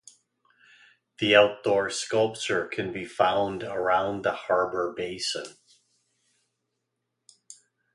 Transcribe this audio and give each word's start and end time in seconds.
The 1.19 1.35
outdoor 1.35 1.91
sculpture 1.91 2.65
can 2.65 2.91
be 2.91 3.05
found 3.05 3.61
around 3.61 4.23
the 4.23 4.31
harbour 4.31 4.91
basin. 4.97 5.57